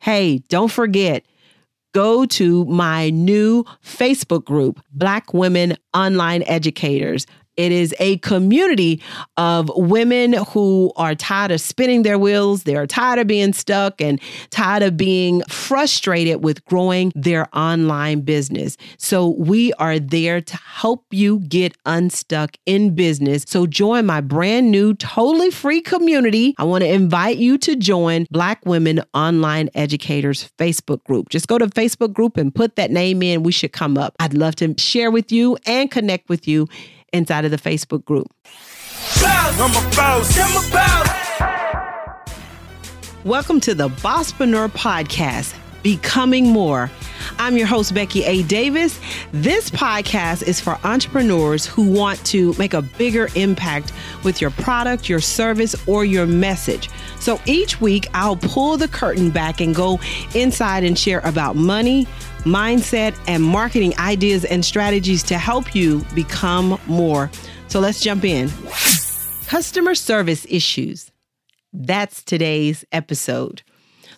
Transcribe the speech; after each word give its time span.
Hey, 0.00 0.38
don't 0.48 0.70
forget, 0.70 1.24
go 1.92 2.24
to 2.26 2.64
my 2.66 3.10
new 3.10 3.64
Facebook 3.84 4.44
group, 4.44 4.80
Black 4.92 5.34
Women 5.34 5.76
Online 5.94 6.42
Educators. 6.46 7.26
It 7.58 7.72
is 7.72 7.92
a 7.98 8.18
community 8.18 9.02
of 9.36 9.68
women 9.74 10.32
who 10.32 10.92
are 10.94 11.16
tired 11.16 11.50
of 11.50 11.60
spinning 11.60 12.04
their 12.04 12.16
wheels. 12.16 12.62
They 12.62 12.76
are 12.76 12.86
tired 12.86 13.18
of 13.18 13.26
being 13.26 13.52
stuck 13.52 14.00
and 14.00 14.20
tired 14.50 14.84
of 14.84 14.96
being 14.96 15.42
frustrated 15.48 16.44
with 16.44 16.64
growing 16.66 17.12
their 17.16 17.48
online 17.52 18.20
business. 18.20 18.76
So 18.96 19.30
we 19.30 19.72
are 19.74 19.98
there 19.98 20.40
to 20.40 20.56
help 20.56 21.04
you 21.10 21.40
get 21.40 21.76
unstuck 21.84 22.56
in 22.64 22.94
business. 22.94 23.44
So 23.48 23.66
join 23.66 24.06
my 24.06 24.20
brand 24.20 24.70
new, 24.70 24.94
totally 24.94 25.50
free 25.50 25.80
community. 25.80 26.54
I 26.58 26.64
want 26.64 26.84
to 26.84 26.88
invite 26.88 27.38
you 27.38 27.58
to 27.58 27.74
join 27.74 28.28
Black 28.30 28.64
Women 28.66 29.00
Online 29.14 29.68
Educators 29.74 30.48
Facebook 30.58 31.02
group. 31.02 31.28
Just 31.28 31.48
go 31.48 31.58
to 31.58 31.66
Facebook 31.66 32.12
group 32.12 32.36
and 32.36 32.54
put 32.54 32.76
that 32.76 32.92
name 32.92 33.20
in. 33.20 33.42
We 33.42 33.50
should 33.50 33.72
come 33.72 33.98
up. 33.98 34.14
I'd 34.20 34.34
love 34.34 34.54
to 34.56 34.76
share 34.78 35.10
with 35.10 35.32
you 35.32 35.58
and 35.66 35.90
connect 35.90 36.28
with 36.28 36.46
you 36.46 36.68
inside 37.12 37.44
of 37.44 37.50
the 37.50 37.58
Facebook 37.58 38.04
group. 38.04 38.26
Welcome 43.24 43.60
to 43.60 43.74
the 43.74 43.88
Bosspreneur 43.88 44.68
Podcast, 44.68 45.54
Becoming 45.82 46.48
More. 46.48 46.90
I'm 47.38 47.56
your 47.56 47.66
host, 47.66 47.94
Becky 47.94 48.24
A. 48.24 48.42
Davis. 48.44 48.98
This 49.32 49.70
podcast 49.70 50.42
is 50.46 50.60
for 50.60 50.78
entrepreneurs 50.84 51.66
who 51.66 51.90
want 51.90 52.24
to 52.26 52.54
make 52.58 52.74
a 52.74 52.82
bigger 52.82 53.28
impact 53.34 53.92
with 54.24 54.40
your 54.40 54.50
product, 54.50 55.08
your 55.08 55.20
service, 55.20 55.74
or 55.86 56.04
your 56.04 56.26
message. 56.26 56.88
So 57.20 57.40
each 57.44 57.80
week, 57.80 58.06
I'll 58.14 58.36
pull 58.36 58.76
the 58.76 58.88
curtain 58.88 59.30
back 59.30 59.60
and 59.60 59.74
go 59.74 60.00
inside 60.34 60.84
and 60.84 60.98
share 60.98 61.20
about 61.20 61.56
money 61.56 62.06
mindset, 62.44 63.18
and 63.26 63.42
marketing 63.42 63.96
ideas 63.98 64.44
and 64.44 64.64
strategies 64.64 65.22
to 65.24 65.38
help 65.38 65.74
you 65.74 66.04
become 66.14 66.78
more. 66.86 67.30
So 67.68 67.80
let's 67.80 68.00
jump 68.00 68.24
in. 68.24 68.50
Customer 69.46 69.94
service 69.94 70.46
issues. 70.48 71.10
That's 71.72 72.22
today's 72.22 72.84
episode. 72.92 73.62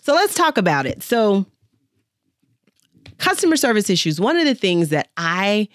So 0.01 0.13
let's 0.13 0.35
talk 0.35 0.57
about 0.57 0.85
it. 0.85 1.03
So, 1.03 1.45
customer 3.17 3.55
service 3.55 3.89
issues, 3.89 4.19
one 4.19 4.37
of 4.37 4.45
the 4.45 4.55
things 4.55 4.89
that 4.89 5.09
I 5.15 5.67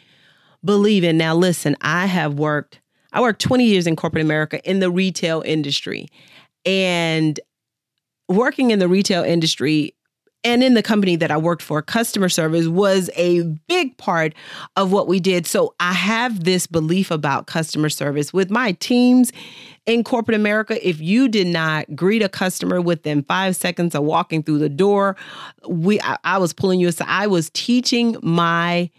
believe 0.64 1.04
in. 1.04 1.16
Now, 1.16 1.34
listen, 1.34 1.76
I 1.80 2.06
have 2.06 2.34
worked, 2.34 2.80
I 3.12 3.20
worked 3.22 3.40
20 3.40 3.64
years 3.64 3.86
in 3.86 3.96
corporate 3.96 4.24
America 4.24 4.62
in 4.68 4.80
the 4.80 4.90
retail 4.90 5.42
industry. 5.46 6.08
And 6.66 7.38
working 8.28 8.72
in 8.72 8.80
the 8.80 8.88
retail 8.88 9.22
industry, 9.22 9.94
and 10.44 10.62
in 10.62 10.74
the 10.74 10.82
company 10.82 11.16
that 11.16 11.30
I 11.30 11.36
worked 11.36 11.62
for, 11.62 11.82
customer 11.82 12.28
service 12.28 12.68
was 12.68 13.10
a 13.16 13.42
big 13.68 13.96
part 13.96 14.32
of 14.76 14.92
what 14.92 15.08
we 15.08 15.18
did. 15.18 15.46
So 15.46 15.74
I 15.80 15.92
have 15.92 16.44
this 16.44 16.66
belief 16.66 17.10
about 17.10 17.46
customer 17.46 17.88
service 17.88 18.32
with 18.32 18.50
my 18.50 18.72
teams 18.72 19.32
in 19.86 20.04
corporate 20.04 20.36
America. 20.36 20.86
If 20.86 21.00
you 21.00 21.28
did 21.28 21.48
not 21.48 21.96
greet 21.96 22.22
a 22.22 22.28
customer 22.28 22.80
within 22.80 23.24
five 23.24 23.56
seconds 23.56 23.94
of 23.94 24.04
walking 24.04 24.42
through 24.42 24.58
the 24.58 24.68
door, 24.68 25.16
we 25.68 26.00
I, 26.00 26.16
I 26.24 26.38
was 26.38 26.52
pulling 26.52 26.80
you 26.80 26.88
aside. 26.88 27.08
I 27.08 27.26
was 27.26 27.50
teaching 27.50 28.16
my 28.22 28.90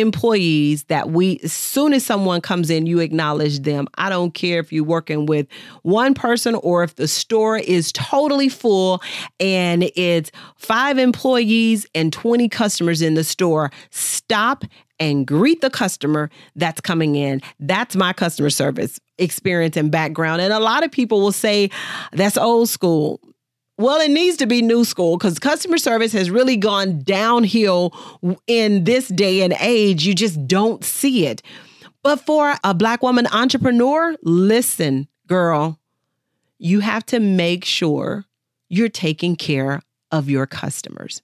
employees 0.00 0.84
that 0.84 1.10
we 1.10 1.38
as 1.44 1.52
soon 1.52 1.92
as 1.92 2.04
someone 2.04 2.40
comes 2.40 2.68
in 2.68 2.86
you 2.86 2.98
acknowledge 2.98 3.60
them. 3.60 3.86
I 3.96 4.08
don't 4.10 4.34
care 4.34 4.58
if 4.58 4.72
you're 4.72 4.84
working 4.84 5.26
with 5.26 5.46
one 5.82 6.14
person 6.14 6.56
or 6.56 6.82
if 6.82 6.96
the 6.96 7.06
store 7.06 7.58
is 7.58 7.92
totally 7.92 8.48
full 8.48 9.00
and 9.38 9.84
it's 9.94 10.32
five 10.56 10.98
employees 10.98 11.86
and 11.94 12.12
20 12.12 12.48
customers 12.48 13.02
in 13.02 13.14
the 13.14 13.24
store 13.24 13.70
stop 13.90 14.64
and 14.98 15.26
greet 15.26 15.60
the 15.60 15.70
customer 15.70 16.30
that's 16.56 16.80
coming 16.80 17.14
in. 17.14 17.40
That's 17.60 17.94
my 17.94 18.12
customer 18.12 18.50
service 18.50 18.98
experience 19.18 19.76
and 19.76 19.90
background. 19.90 20.40
And 20.40 20.52
a 20.52 20.60
lot 20.60 20.82
of 20.82 20.90
people 20.90 21.20
will 21.20 21.32
say 21.32 21.70
that's 22.12 22.36
old 22.36 22.68
school 22.68 23.20
well, 23.76 24.00
it 24.00 24.10
needs 24.10 24.36
to 24.36 24.46
be 24.46 24.62
new 24.62 24.84
school 24.84 25.16
because 25.16 25.38
customer 25.38 25.78
service 25.78 26.12
has 26.12 26.30
really 26.30 26.56
gone 26.56 27.00
downhill 27.00 27.92
in 28.46 28.84
this 28.84 29.08
day 29.08 29.42
and 29.42 29.54
age. 29.60 30.06
You 30.06 30.14
just 30.14 30.46
don't 30.46 30.84
see 30.84 31.26
it. 31.26 31.42
But 32.02 32.20
for 32.20 32.54
a 32.62 32.74
Black 32.74 33.02
woman 33.02 33.26
entrepreneur, 33.26 34.14
listen, 34.22 35.08
girl, 35.26 35.80
you 36.58 36.80
have 36.80 37.04
to 37.06 37.18
make 37.18 37.64
sure 37.64 38.26
you're 38.68 38.88
taking 38.88 39.36
care 39.36 39.82
of 40.12 40.30
your 40.30 40.46
customers. 40.46 41.22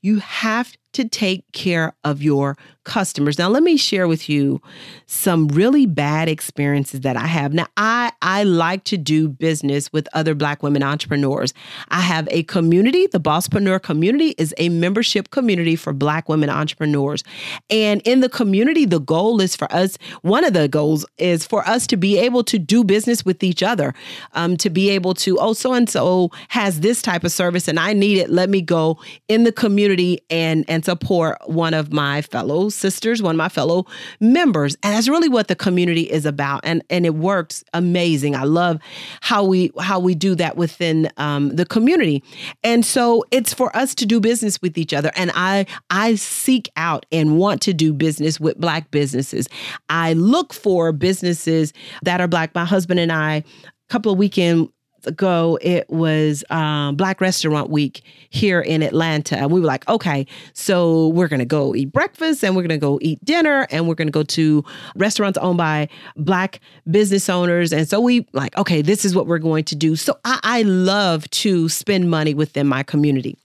You 0.00 0.18
have 0.20 0.76
to 0.98 1.08
take 1.08 1.50
care 1.52 1.94
of 2.02 2.20
your 2.20 2.56
customers. 2.88 3.38
Now, 3.38 3.48
let 3.48 3.62
me 3.62 3.76
share 3.76 4.08
with 4.08 4.28
you 4.28 4.60
some 5.06 5.46
really 5.48 5.86
bad 5.86 6.26
experiences 6.28 7.02
that 7.02 7.16
I 7.16 7.26
have. 7.26 7.52
Now, 7.52 7.66
I, 7.76 8.10
I 8.22 8.44
like 8.44 8.84
to 8.84 8.96
do 8.96 9.28
business 9.28 9.92
with 9.92 10.08
other 10.14 10.34
Black 10.34 10.62
women 10.62 10.82
entrepreneurs. 10.82 11.52
I 11.90 12.00
have 12.00 12.26
a 12.30 12.44
community. 12.44 13.06
The 13.06 13.20
Bosspreneur 13.20 13.82
community 13.82 14.34
is 14.38 14.54
a 14.56 14.70
membership 14.70 15.30
community 15.30 15.76
for 15.76 15.92
Black 15.92 16.30
women 16.30 16.48
entrepreneurs. 16.48 17.22
And 17.68 18.00
in 18.06 18.20
the 18.20 18.28
community, 18.28 18.86
the 18.86 19.00
goal 19.00 19.40
is 19.40 19.54
for 19.54 19.70
us, 19.72 19.98
one 20.22 20.44
of 20.44 20.54
the 20.54 20.66
goals 20.66 21.04
is 21.18 21.46
for 21.46 21.68
us 21.68 21.86
to 21.88 21.96
be 21.96 22.18
able 22.18 22.42
to 22.44 22.58
do 22.58 22.84
business 22.84 23.22
with 23.24 23.44
each 23.44 23.62
other, 23.62 23.94
um, 24.32 24.56
to 24.56 24.70
be 24.70 24.88
able 24.88 25.12
to, 25.14 25.38
oh, 25.38 25.52
so 25.52 25.74
and 25.74 25.90
so 25.90 26.30
has 26.48 26.80
this 26.80 27.02
type 27.02 27.22
of 27.22 27.32
service 27.32 27.68
and 27.68 27.78
I 27.78 27.92
need 27.92 28.16
it. 28.16 28.30
Let 28.30 28.48
me 28.48 28.62
go 28.62 28.98
in 29.28 29.44
the 29.44 29.52
community 29.52 30.20
and, 30.30 30.64
and 30.68 30.84
support 30.88 31.36
one 31.44 31.74
of 31.74 31.92
my 31.92 32.22
fellow 32.22 32.70
sisters, 32.70 33.20
one 33.20 33.34
of 33.34 33.36
my 33.36 33.50
fellow 33.50 33.84
members. 34.20 34.74
And 34.82 34.94
that's 34.94 35.06
really 35.06 35.28
what 35.28 35.48
the 35.48 35.54
community 35.54 36.10
is 36.10 36.24
about. 36.24 36.62
And 36.64 36.82
and 36.88 37.04
it 37.04 37.14
works 37.14 37.62
amazing. 37.74 38.34
I 38.34 38.44
love 38.44 38.78
how 39.20 39.44
we 39.44 39.70
how 39.78 40.00
we 40.00 40.14
do 40.14 40.34
that 40.36 40.56
within 40.56 41.10
um, 41.18 41.54
the 41.54 41.66
community. 41.66 42.22
And 42.64 42.86
so 42.86 43.22
it's 43.30 43.52
for 43.52 43.76
us 43.76 43.94
to 43.96 44.06
do 44.06 44.18
business 44.18 44.62
with 44.62 44.78
each 44.78 44.94
other. 44.94 45.12
And 45.14 45.30
I 45.34 45.66
I 45.90 46.14
seek 46.14 46.70
out 46.76 47.04
and 47.12 47.36
want 47.36 47.60
to 47.62 47.74
do 47.74 47.92
business 47.92 48.40
with 48.40 48.58
black 48.58 48.90
businesses. 48.90 49.46
I 49.90 50.14
look 50.14 50.54
for 50.54 50.92
businesses 50.92 51.74
that 52.02 52.22
are 52.22 52.28
black. 52.28 52.54
My 52.54 52.64
husband 52.64 52.98
and 52.98 53.12
I 53.12 53.34
a 53.34 53.44
couple 53.90 54.10
of 54.10 54.16
weekend 54.16 54.70
ago, 55.04 55.58
it 55.60 55.88
was 55.88 56.44
um, 56.50 56.96
Black 56.96 57.20
Restaurant 57.20 57.70
Week 57.70 58.02
here 58.30 58.60
in 58.60 58.82
Atlanta. 58.82 59.36
And 59.36 59.50
we 59.50 59.60
were 59.60 59.66
like, 59.66 59.88
okay, 59.88 60.26
so 60.52 61.08
we're 61.08 61.28
to 61.38 61.44
go 61.44 61.74
eat 61.74 61.92
breakfast 61.92 62.44
and 62.44 62.54
we're 62.54 62.62
to 62.68 62.78
go 62.78 62.98
eat 63.02 63.24
dinner 63.24 63.66
and 63.70 63.88
we're 63.88 63.94
to 63.94 64.12
go 64.12 64.22
to 64.22 64.64
restaurants 64.96 65.38
owned 65.38 65.58
by 65.58 65.88
Black 66.16 66.60
business 66.90 67.28
owners. 67.28 67.72
And 67.72 67.88
so 67.88 68.00
we 68.00 68.26
like, 68.32 68.56
okay, 68.56 68.82
this 68.82 69.04
is 69.04 69.14
what 69.14 69.26
we're 69.26 69.38
going 69.38 69.64
to 69.64 69.76
do. 69.76 69.96
So 69.96 70.18
I, 70.24 70.40
I 70.42 70.62
love 70.62 71.28
to 71.30 71.68
spend 71.68 72.10
money 72.10 72.34
within 72.34 72.66
my 72.66 72.82
community. 72.82 73.36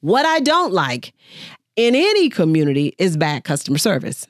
What 0.00 0.26
I 0.26 0.40
don't 0.40 0.72
like 0.72 1.12
in 1.76 1.94
any 1.94 2.28
community 2.28 2.94
is 2.98 3.16
bad 3.16 3.44
customer 3.44 3.78
service. 3.78 4.26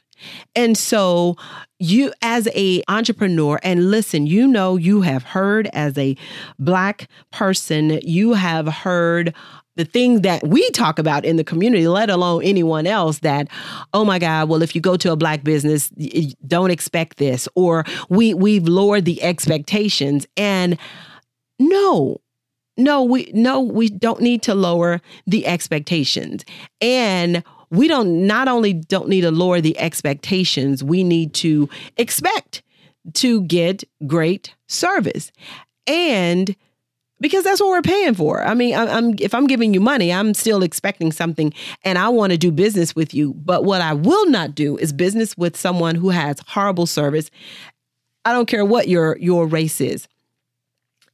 And 0.54 0.76
so 0.76 1.36
you 1.78 2.12
as 2.22 2.48
a 2.54 2.82
entrepreneur 2.88 3.58
and 3.62 3.90
listen, 3.90 4.26
you 4.26 4.46
know 4.46 4.76
you 4.76 5.02
have 5.02 5.22
heard 5.22 5.68
as 5.72 5.96
a 5.98 6.16
black 6.58 7.08
person, 7.30 8.00
you 8.02 8.34
have 8.34 8.66
heard 8.66 9.34
the 9.76 9.84
things 9.84 10.20
that 10.20 10.46
we 10.46 10.68
talk 10.70 10.98
about 10.98 11.24
in 11.24 11.36
the 11.36 11.44
community, 11.44 11.88
let 11.88 12.08
alone 12.08 12.44
anyone 12.44 12.86
else, 12.86 13.18
that, 13.20 13.48
oh 13.92 14.04
my 14.04 14.18
God, 14.18 14.48
well, 14.48 14.62
if 14.62 14.74
you 14.74 14.80
go 14.80 14.96
to 14.96 15.10
a 15.10 15.16
black 15.16 15.42
business, 15.42 15.88
don't 16.46 16.70
expect 16.70 17.16
this, 17.16 17.48
or 17.54 17.84
we 18.08 18.34
we've 18.34 18.68
lowered 18.68 19.04
the 19.04 19.22
expectations. 19.22 20.26
And 20.36 20.78
no, 21.58 22.20
no, 22.76 23.02
we 23.02 23.30
no, 23.34 23.60
we 23.60 23.88
don't 23.88 24.20
need 24.20 24.42
to 24.42 24.54
lower 24.54 25.00
the 25.26 25.46
expectations. 25.46 26.44
And 26.80 27.42
we 27.74 27.88
don't 27.88 28.26
not 28.26 28.48
only 28.48 28.72
don't 28.72 29.08
need 29.08 29.22
to 29.22 29.30
lower 29.30 29.60
the 29.60 29.78
expectations, 29.78 30.82
we 30.82 31.04
need 31.04 31.34
to 31.34 31.68
expect 31.96 32.62
to 33.14 33.42
get 33.42 33.84
great 34.06 34.54
service. 34.66 35.30
And 35.86 36.56
because 37.20 37.44
that's 37.44 37.60
what 37.60 37.70
we're 37.70 37.82
paying 37.82 38.14
for. 38.14 38.44
I 38.44 38.54
mean, 38.54 38.74
I, 38.74 38.98
am 38.98 39.14
if 39.18 39.34
I'm 39.34 39.46
giving 39.46 39.72
you 39.72 39.80
money, 39.80 40.12
I'm 40.12 40.34
still 40.34 40.62
expecting 40.62 41.12
something, 41.12 41.54
and 41.82 41.98
I 41.98 42.08
want 42.08 42.32
to 42.32 42.38
do 42.38 42.50
business 42.50 42.94
with 42.94 43.14
you. 43.14 43.34
But 43.34 43.64
what 43.64 43.80
I 43.80 43.94
will 43.94 44.28
not 44.28 44.54
do 44.54 44.76
is 44.76 44.92
business 44.92 45.36
with 45.36 45.56
someone 45.56 45.94
who 45.94 46.10
has 46.10 46.40
horrible 46.46 46.86
service. 46.86 47.30
I 48.24 48.32
don't 48.32 48.46
care 48.46 48.64
what 48.64 48.88
your 48.88 49.16
your 49.18 49.46
race 49.46 49.80
is. 49.80 50.08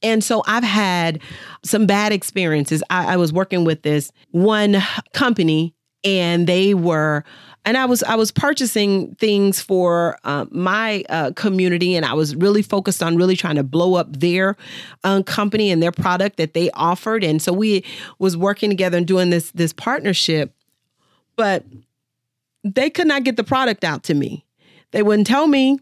And 0.02 0.24
so 0.24 0.42
I've 0.46 0.64
had 0.64 1.20
some 1.62 1.86
bad 1.86 2.12
experiences. 2.12 2.82
I, 2.88 3.14
I 3.14 3.16
was 3.16 3.32
working 3.32 3.64
with 3.64 3.82
this 3.82 4.10
one 4.30 4.82
company 5.12 5.74
and 6.04 6.46
they 6.46 6.74
were 6.74 7.24
and 7.64 7.76
I 7.76 7.84
was 7.84 8.02
I 8.02 8.14
was 8.14 8.30
purchasing 8.30 9.14
things 9.16 9.60
for 9.60 10.18
uh, 10.24 10.46
my 10.50 11.04
uh, 11.08 11.32
community, 11.32 11.94
and 11.94 12.06
I 12.06 12.14
was 12.14 12.34
really 12.34 12.62
focused 12.62 13.02
on 13.02 13.16
really 13.16 13.36
trying 13.36 13.56
to 13.56 13.62
blow 13.62 13.94
up 13.94 14.18
their 14.18 14.56
uh, 15.04 15.22
company 15.22 15.70
and 15.70 15.82
their 15.82 15.92
product 15.92 16.36
that 16.38 16.54
they 16.54 16.70
offered, 16.70 17.22
and 17.22 17.40
so 17.42 17.52
we 17.52 17.84
was 18.18 18.36
working 18.36 18.70
together 18.70 18.96
and 18.96 19.06
doing 19.06 19.30
this 19.30 19.50
this 19.50 19.72
partnership, 19.72 20.54
but 21.36 21.64
they 22.64 22.88
could 22.88 23.06
not 23.06 23.24
get 23.24 23.36
the 23.36 23.44
product 23.44 23.84
out 23.84 24.04
to 24.04 24.14
me. 24.14 24.44
They 24.92 25.02
wouldn't 25.02 25.26
tell 25.26 25.46
me 25.46 25.78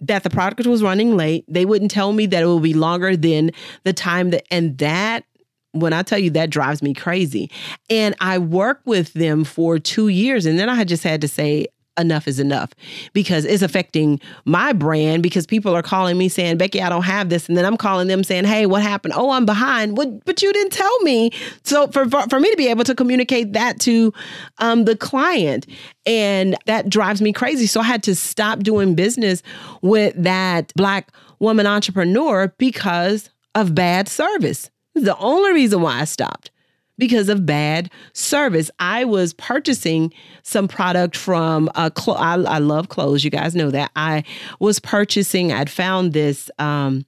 that 0.00 0.24
the 0.24 0.30
product 0.30 0.66
was 0.66 0.82
running 0.82 1.16
late. 1.16 1.44
They 1.48 1.64
wouldn't 1.64 1.90
tell 1.90 2.12
me 2.12 2.26
that 2.26 2.42
it 2.42 2.46
would 2.46 2.62
be 2.62 2.74
longer 2.74 3.16
than 3.16 3.52
the 3.84 3.92
time 3.92 4.30
that, 4.30 4.44
and 4.50 4.76
that 4.78 5.24
when 5.72 5.92
I 5.92 6.02
tell 6.02 6.18
you 6.18 6.30
that 6.30 6.50
drives 6.50 6.82
me 6.82 6.94
crazy. 6.94 7.50
And 7.90 8.14
I 8.20 8.38
worked 8.38 8.86
with 8.86 9.12
them 9.14 9.44
for 9.44 9.78
two 9.78 10.08
years, 10.08 10.46
and 10.46 10.58
then 10.58 10.68
I 10.68 10.84
just 10.84 11.02
had 11.02 11.20
to 11.22 11.28
say, 11.28 11.66
enough 11.98 12.26
is 12.26 12.40
enough 12.40 12.70
because 13.12 13.44
it's 13.44 13.62
affecting 13.62 14.18
my 14.44 14.72
brand 14.72 15.22
because 15.22 15.46
people 15.46 15.74
are 15.76 15.82
calling 15.82 16.16
me 16.16 16.28
saying 16.28 16.56
becky 16.56 16.80
i 16.80 16.88
don't 16.88 17.02
have 17.02 17.28
this 17.28 17.48
and 17.48 17.56
then 17.58 17.66
i'm 17.66 17.76
calling 17.76 18.08
them 18.08 18.24
saying 18.24 18.44
hey 18.44 18.64
what 18.64 18.82
happened? 18.82 19.12
Oh 19.14 19.30
i'm 19.30 19.44
behind. 19.44 19.96
What 19.96 20.24
but 20.24 20.40
you 20.42 20.52
didn't 20.52 20.72
tell 20.72 21.00
me. 21.00 21.30
So 21.64 21.88
for 21.88 22.08
for, 22.08 22.22
for 22.28 22.40
me 22.40 22.50
to 22.50 22.56
be 22.56 22.68
able 22.68 22.84
to 22.84 22.94
communicate 22.94 23.52
that 23.52 23.78
to 23.80 24.12
um, 24.58 24.84
the 24.84 24.96
client 24.96 25.66
and 26.06 26.56
that 26.66 26.88
drives 26.88 27.20
me 27.20 27.32
crazy. 27.32 27.66
So 27.66 27.80
i 27.80 27.84
had 27.84 28.02
to 28.04 28.14
stop 28.14 28.60
doing 28.60 28.94
business 28.94 29.42
with 29.82 30.14
that 30.16 30.72
black 30.76 31.12
woman 31.40 31.66
entrepreneur 31.66 32.54
because 32.56 33.28
of 33.54 33.74
bad 33.74 34.08
service 34.08 34.70
the 34.94 35.16
only 35.18 35.52
reason 35.52 35.80
why 35.80 36.00
I 36.00 36.04
stopped 36.04 36.50
because 36.98 37.28
of 37.28 37.46
bad 37.46 37.90
service. 38.12 38.70
I 38.78 39.04
was 39.04 39.32
purchasing 39.34 40.12
some 40.42 40.68
product 40.68 41.16
from 41.16 41.70
a 41.74 41.90
cl- 41.96 42.18
I, 42.18 42.34
I 42.34 42.58
love 42.58 42.88
clothes. 42.88 43.24
You 43.24 43.30
guys 43.30 43.54
know 43.54 43.70
that. 43.70 43.90
I 43.96 44.24
was 44.60 44.78
purchasing, 44.78 45.52
I'd 45.52 45.70
found 45.70 46.12
this 46.12 46.50
um 46.58 47.04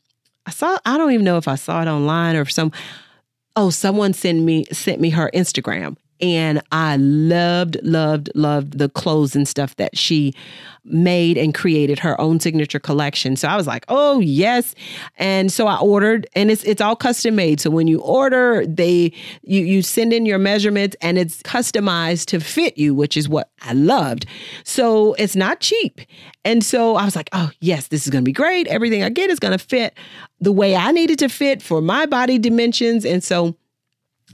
I 0.47 0.51
saw 0.51 0.79
I 0.85 0.99
don't 0.99 1.13
even 1.13 1.25
know 1.25 1.37
if 1.37 1.49
I 1.49 1.55
saw 1.55 1.83
it 1.83 1.89
online 1.89 2.37
or 2.37 2.45
some 2.45 2.73
oh, 3.57 3.71
someone 3.71 4.13
sent 4.13 4.43
me 4.43 4.65
sent 4.73 5.01
me 5.01 5.11
her 5.11 5.31
Instagram 5.35 5.97
and 6.21 6.63
I 6.73 6.97
loved, 6.97 7.79
loved, 7.83 8.31
loved 8.35 8.79
the 8.79 8.89
clothes 8.89 9.35
and 9.35 9.47
stuff 9.47 9.77
that 9.77 9.97
she 9.97 10.35
made 10.85 11.39
and 11.39 11.55
created 11.55 11.99
her 11.99 12.21
own 12.21 12.39
signature 12.41 12.79
collection. 12.79 13.37
So 13.37 13.49
I 13.49 13.57
was 13.57 13.67
like, 13.67 13.85
oh 13.89 14.21
yes. 14.21 14.75
And 15.17 15.51
so 15.51 15.67
I 15.67 15.79
ordered 15.79 16.27
and 16.35 16.51
it's 16.51 16.63
it's 16.65 16.81
all 16.81 16.95
custom 16.95 17.37
made. 17.37 17.61
So 17.61 17.71
when 17.71 17.89
you 17.89 18.01
order, 18.01 18.67
they 18.67 19.13
you 19.43 19.63
you 19.63 19.83
send 19.83 20.13
in 20.13 20.27
your 20.27 20.39
measurements 20.39 20.97
and 21.01 21.19
it's 21.19 21.43
customized 21.43 22.27
to 22.27 22.41
fit 22.41 22.77
you, 22.77 22.95
which 22.95 23.17
is 23.17 23.29
what 23.29 23.51
I 23.63 23.73
loved. 23.73 24.27
So 24.65 25.15
it's 25.15 25.37
not 25.37 25.61
cheap. 25.61 26.01
And 26.45 26.63
so 26.63 26.97
I 26.97 27.05
was 27.05 27.17
like, 27.17 27.31
oh 27.33 27.51
yes, 27.61 27.89
this 27.89 28.05
is 28.05 28.11
gonna 28.11 28.23
be 28.23 28.33
great. 28.33 28.67
Everything 28.67 29.03
I 29.03 29.09
get 29.09 29.31
is 29.31 29.39
gonna 29.39 29.59
fit 29.59 29.97
the 30.41 30.53
way 30.53 30.77
I 30.77 30.93
needed 30.93 31.19
to 31.21 31.29
fit 31.29 31.63
for 31.63 31.81
my 31.81 32.05
body 32.07 32.39
dimensions. 32.39 33.07
And 33.07 33.25
so 33.25 33.57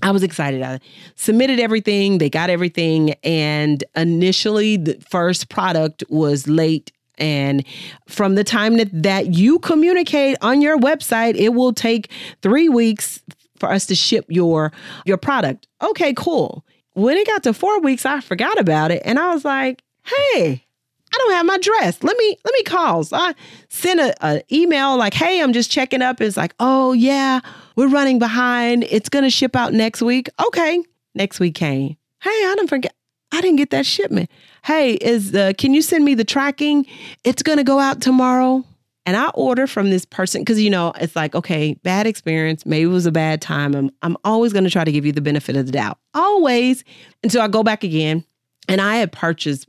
I 0.02 0.10
was 0.10 0.22
excited. 0.22 0.62
I 0.62 0.80
submitted 1.16 1.60
everything, 1.60 2.18
they 2.18 2.30
got 2.30 2.50
everything. 2.50 3.14
And 3.22 3.82
initially, 3.96 4.76
the 4.76 4.94
first 5.08 5.48
product 5.48 6.04
was 6.08 6.48
late. 6.48 6.92
And 7.18 7.64
from 8.08 8.34
the 8.34 8.44
time 8.44 8.78
that, 8.78 8.88
that 9.02 9.34
you 9.34 9.58
communicate 9.58 10.38
on 10.40 10.62
your 10.62 10.78
website, 10.78 11.34
it 11.36 11.50
will 11.50 11.74
take 11.74 12.10
three 12.40 12.68
weeks 12.68 13.22
for 13.58 13.70
us 13.70 13.86
to 13.86 13.94
ship 13.94 14.24
your 14.28 14.72
your 15.04 15.18
product. 15.18 15.66
Okay, 15.82 16.14
cool. 16.14 16.64
When 16.94 17.16
it 17.16 17.26
got 17.26 17.42
to 17.44 17.52
four 17.52 17.80
weeks, 17.80 18.06
I 18.06 18.20
forgot 18.20 18.58
about 18.58 18.90
it. 18.90 19.02
And 19.04 19.18
I 19.18 19.32
was 19.34 19.44
like, 19.44 19.82
hey, 20.04 20.64
I 21.12 21.18
don't 21.18 21.32
have 21.32 21.46
my 21.46 21.58
dress. 21.58 22.02
Let 22.02 22.16
me 22.16 22.36
let 22.44 22.54
me 22.54 22.62
call. 22.62 23.04
So 23.04 23.16
I 23.16 23.34
sent 23.68 24.00
a, 24.00 24.14
a 24.24 24.42
email 24.52 24.96
like, 24.96 25.14
hey, 25.14 25.42
I'm 25.42 25.52
just 25.52 25.70
checking 25.70 26.02
up. 26.02 26.20
It's 26.20 26.36
like, 26.36 26.54
oh 26.60 26.92
yeah, 26.92 27.40
we're 27.76 27.88
running 27.88 28.18
behind. 28.18 28.84
It's 28.90 29.08
gonna 29.08 29.30
ship 29.30 29.56
out 29.56 29.72
next 29.72 30.02
week. 30.02 30.28
Okay. 30.46 30.82
Next 31.14 31.40
week 31.40 31.56
came. 31.56 31.96
Hey, 32.22 32.30
I 32.30 32.54
didn't 32.56 32.68
forget. 32.68 32.94
I 33.32 33.40
didn't 33.40 33.56
get 33.56 33.70
that 33.70 33.86
shipment. 33.86 34.30
Hey, 34.64 34.94
is 34.94 35.34
uh, 35.34 35.52
can 35.58 35.74
you 35.74 35.82
send 35.82 36.04
me 36.04 36.14
the 36.14 36.24
tracking? 36.24 36.86
It's 37.24 37.42
gonna 37.42 37.64
go 37.64 37.78
out 37.78 38.00
tomorrow. 38.00 38.64
And 39.06 39.16
I 39.16 39.28
order 39.30 39.66
from 39.66 39.90
this 39.90 40.04
person 40.04 40.42
because 40.42 40.60
you 40.60 40.70
know 40.70 40.92
it's 41.00 41.16
like 41.16 41.34
okay, 41.34 41.74
bad 41.82 42.06
experience. 42.06 42.64
Maybe 42.64 42.84
it 42.84 42.92
was 42.92 43.06
a 43.06 43.12
bad 43.12 43.40
time. 43.40 43.74
I'm 43.74 43.90
I'm 44.02 44.16
always 44.24 44.52
gonna 44.52 44.70
try 44.70 44.84
to 44.84 44.92
give 44.92 45.04
you 45.04 45.12
the 45.12 45.20
benefit 45.20 45.56
of 45.56 45.66
the 45.66 45.72
doubt, 45.72 45.98
always. 46.14 46.84
And 47.22 47.32
so 47.32 47.40
I 47.40 47.48
go 47.48 47.64
back 47.64 47.82
again, 47.82 48.24
and 48.68 48.80
I 48.80 48.96
had 48.96 49.10
purchased 49.10 49.66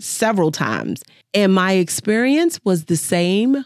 several 0.00 0.50
times. 0.50 1.02
And 1.32 1.52
my 1.52 1.72
experience 1.72 2.60
was 2.64 2.86
the 2.86 2.96
same 2.96 3.64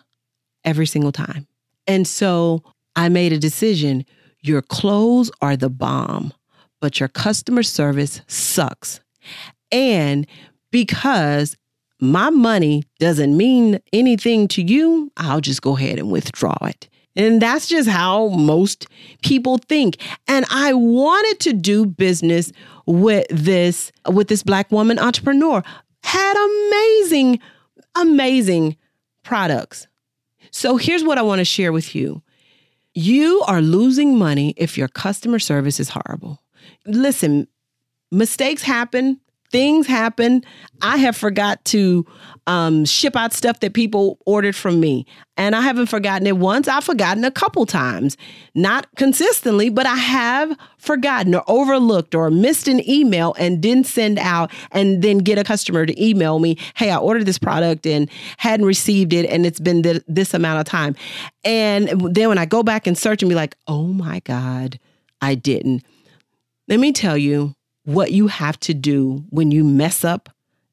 every 0.64 0.86
single 0.86 1.12
time. 1.12 1.46
And 1.86 2.06
so 2.06 2.62
I 2.96 3.08
made 3.08 3.32
a 3.32 3.38
decision 3.38 4.04
your 4.40 4.62
clothes 4.62 5.30
are 5.40 5.56
the 5.56 5.70
bomb, 5.70 6.32
but 6.80 7.00
your 7.00 7.08
customer 7.08 7.62
service 7.62 8.20
sucks. 8.28 9.00
And 9.72 10.26
because 10.70 11.56
my 12.00 12.30
money 12.30 12.84
doesn't 13.00 13.36
mean 13.36 13.80
anything 13.92 14.46
to 14.48 14.62
you, 14.62 15.10
I'll 15.16 15.40
just 15.40 15.62
go 15.62 15.76
ahead 15.76 15.98
and 15.98 16.10
withdraw 16.10 16.56
it. 16.62 16.88
And 17.16 17.42
that's 17.42 17.66
just 17.66 17.88
how 17.88 18.28
most 18.28 18.86
people 19.24 19.58
think. 19.58 19.96
And 20.28 20.46
I 20.50 20.72
wanted 20.72 21.40
to 21.40 21.52
do 21.52 21.84
business 21.84 22.52
with 22.86 23.26
this 23.28 23.90
with 24.08 24.28
this 24.28 24.42
black 24.42 24.70
woman 24.70 24.98
entrepreneur 24.98 25.62
had 26.02 26.36
amazing, 26.36 27.40
amazing 27.94 28.76
products. 29.22 29.86
So 30.50 30.76
here's 30.76 31.04
what 31.04 31.18
I 31.18 31.22
want 31.22 31.40
to 31.40 31.44
share 31.44 31.72
with 31.72 31.94
you. 31.94 32.22
You 32.94 33.42
are 33.46 33.60
losing 33.60 34.18
money 34.18 34.54
if 34.56 34.78
your 34.78 34.88
customer 34.88 35.38
service 35.38 35.78
is 35.78 35.90
horrible. 35.90 36.42
Listen, 36.86 37.46
mistakes 38.10 38.62
happen 38.62 39.20
things 39.50 39.86
happen. 39.86 40.44
I 40.82 40.98
have 40.98 41.16
forgot 41.16 41.64
to 41.66 42.06
um, 42.46 42.84
ship 42.84 43.16
out 43.16 43.32
stuff 43.32 43.60
that 43.60 43.74
people 43.74 44.18
ordered 44.26 44.56
from 44.56 44.80
me. 44.80 45.06
And 45.36 45.54
I 45.54 45.60
haven't 45.60 45.86
forgotten 45.86 46.26
it 46.26 46.36
once. 46.36 46.66
I've 46.66 46.84
forgotten 46.84 47.24
a 47.24 47.30
couple 47.30 47.66
times. 47.66 48.16
Not 48.54 48.86
consistently, 48.96 49.68
but 49.68 49.86
I 49.86 49.94
have 49.94 50.56
forgotten 50.78 51.34
or 51.34 51.44
overlooked 51.46 52.14
or 52.14 52.30
missed 52.30 52.66
an 52.66 52.88
email 52.88 53.34
and 53.38 53.60
didn't 53.60 53.86
send 53.86 54.18
out 54.18 54.50
and 54.72 55.02
then 55.02 55.18
get 55.18 55.38
a 55.38 55.44
customer 55.44 55.86
to 55.86 56.02
email 56.02 56.38
me, 56.38 56.56
hey, 56.74 56.90
I 56.90 56.96
ordered 56.96 57.26
this 57.26 57.38
product 57.38 57.86
and 57.86 58.10
hadn't 58.38 58.66
received 58.66 59.12
it 59.12 59.26
and 59.26 59.46
it's 59.46 59.60
been 59.60 59.82
th- 59.82 60.02
this 60.08 60.34
amount 60.34 60.60
of 60.60 60.66
time. 60.66 60.96
And 61.44 61.88
then 62.14 62.28
when 62.28 62.38
I 62.38 62.46
go 62.46 62.62
back 62.62 62.86
and 62.86 62.96
search 62.96 63.22
and 63.22 63.28
be 63.28 63.36
like, 63.36 63.56
oh 63.66 63.88
my 63.88 64.20
God, 64.20 64.80
I 65.20 65.34
didn't. 65.34 65.84
Let 66.66 66.80
me 66.80 66.92
tell 66.92 67.16
you, 67.16 67.54
what 67.88 68.12
you 68.12 68.26
have 68.26 68.60
to 68.60 68.74
do 68.74 69.24
when 69.30 69.50
you 69.50 69.64
mess 69.64 70.04
up 70.04 70.28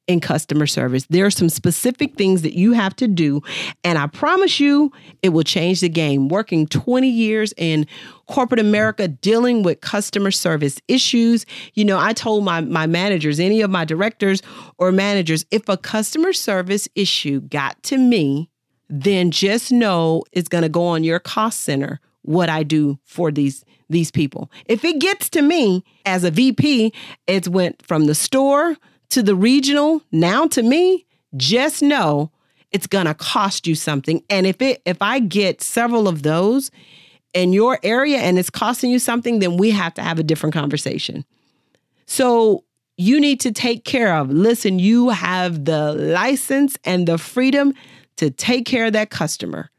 in 0.05 0.19
customer 0.19 0.67
service. 0.67 1.05
There 1.09 1.25
are 1.25 1.31
some 1.31 1.47
specific 1.47 2.17
things 2.17 2.41
that 2.41 2.57
you 2.57 2.73
have 2.73 2.93
to 2.97 3.07
do, 3.07 3.41
and 3.85 3.97
I 3.97 4.07
promise 4.07 4.59
you 4.59 4.91
it 5.23 5.29
will 5.29 5.43
change 5.43 5.79
the 5.79 5.87
game. 5.87 6.27
Working 6.27 6.67
20 6.67 7.07
years 7.07 7.53
in 7.55 7.87
corporate 8.27 8.59
America 8.59 9.07
dealing 9.07 9.63
with 9.63 9.79
customer 9.79 10.29
service 10.29 10.77
issues, 10.89 11.45
you 11.73 11.85
know, 11.85 11.97
I 11.97 12.11
told 12.11 12.43
my 12.43 12.59
my 12.59 12.85
managers, 12.85 13.39
any 13.39 13.61
of 13.61 13.71
my 13.71 13.85
directors 13.85 14.41
or 14.77 14.91
managers, 14.91 15.45
if 15.51 15.69
a 15.69 15.77
customer 15.77 16.33
service 16.33 16.89
issue 16.95 17.39
got 17.39 17.81
to 17.83 17.97
me, 17.97 18.49
then 18.89 19.31
just 19.31 19.71
know 19.71 20.25
it's 20.33 20.49
going 20.49 20.63
to 20.63 20.69
go 20.69 20.85
on 20.85 21.05
your 21.05 21.19
cost 21.19 21.61
center 21.61 22.01
what 22.23 22.49
I 22.49 22.63
do 22.63 22.99
for 23.05 23.31
these 23.31 23.63
these 23.89 24.11
people. 24.11 24.51
If 24.65 24.83
it 24.83 24.99
gets 24.99 25.29
to 25.29 25.41
me 25.41 25.83
as 26.05 26.23
a 26.23 26.31
VP, 26.31 26.93
it's 27.27 27.47
went 27.47 27.85
from 27.85 28.05
the 28.05 28.15
store 28.15 28.75
to 29.09 29.23
the 29.23 29.35
regional, 29.35 30.01
now 30.11 30.47
to 30.47 30.63
me, 30.63 31.05
just 31.37 31.81
know 31.81 32.31
it's 32.71 32.87
going 32.87 33.05
to 33.05 33.13
cost 33.13 33.67
you 33.67 33.75
something. 33.75 34.23
And 34.29 34.45
if 34.45 34.61
it 34.61 34.81
if 34.85 35.01
I 35.01 35.19
get 35.19 35.61
several 35.61 36.07
of 36.07 36.23
those 36.23 36.71
in 37.33 37.53
your 37.53 37.79
area 37.83 38.17
and 38.17 38.39
it's 38.39 38.49
costing 38.49 38.91
you 38.91 38.99
something, 38.99 39.39
then 39.39 39.57
we 39.57 39.71
have 39.71 39.93
to 39.95 40.01
have 40.01 40.19
a 40.19 40.23
different 40.23 40.53
conversation. 40.53 41.25
So 42.05 42.63
you 42.97 43.19
need 43.19 43.39
to 43.41 43.51
take 43.51 43.83
care 43.83 44.15
of. 44.15 44.29
Listen, 44.29 44.79
you 44.79 45.09
have 45.09 45.65
the 45.65 45.93
license 45.93 46.77
and 46.85 47.07
the 47.07 47.17
freedom 47.17 47.73
to 48.17 48.29
take 48.29 48.65
care 48.65 48.85
of 48.85 48.93
that 48.93 49.09
customer. 49.09 49.69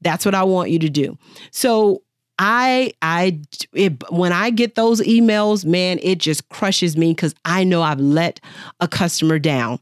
That's 0.00 0.24
what 0.24 0.34
I 0.34 0.42
want 0.42 0.70
you 0.70 0.78
to 0.80 0.88
do. 0.90 1.18
So 1.50 2.02
I 2.44 2.92
I 3.02 3.38
it, 3.72 4.02
when 4.10 4.32
I 4.32 4.50
get 4.50 4.74
those 4.74 5.00
emails, 5.00 5.64
man, 5.64 6.00
it 6.02 6.18
just 6.18 6.48
crushes 6.48 6.96
me 6.96 7.14
cuz 7.14 7.36
I 7.44 7.62
know 7.62 7.82
I've 7.82 8.00
let 8.00 8.40
a 8.80 8.88
customer 8.88 9.38
down. 9.38 9.78